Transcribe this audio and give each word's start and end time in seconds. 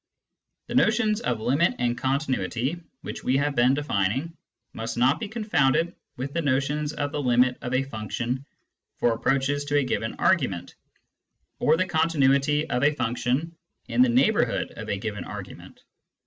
The 0.65 0.73
notions 0.73 1.21
of 1.21 1.39
limit 1.39 1.75
and 1.77 1.95
continuity 1.95 2.81
which 3.01 3.23
we 3.23 3.37
have 3.37 3.53
been 3.53 3.75
defining 3.75 4.35
must 4.73 4.97
not 4.97 5.19
be 5.19 5.27
confounded 5.27 5.95
with 6.17 6.33
the 6.33 6.41
notions 6.41 6.91
of 6.93 7.11
the 7.11 7.21
limit 7.21 7.59
of 7.61 7.75
a 7.75 7.83
function 7.83 8.43
for 8.97 9.13
approaches 9.13 9.63
to 9.65 9.77
a 9.77 9.83
given 9.83 10.15
argument, 10.15 10.73
or 11.59 11.77
the 11.77 11.85
continuity 11.85 12.67
of 12.67 12.81
a 12.83 12.95
function 12.95 13.55
in 13.87 14.01
the 14.01 14.09
neighbourhood 14.09 14.71
of 14.71 14.89
a 14.89 14.97
given 14.97 15.23
argument. 15.23 15.83